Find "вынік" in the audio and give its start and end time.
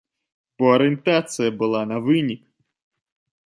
2.09-2.43